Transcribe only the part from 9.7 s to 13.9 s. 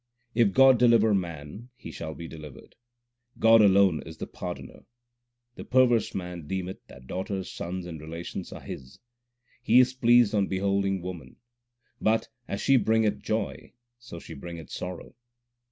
is pleased on beholding woman, but, as she bringcth joy,